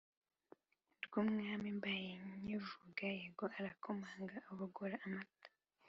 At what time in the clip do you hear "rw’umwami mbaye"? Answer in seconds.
1.05-2.11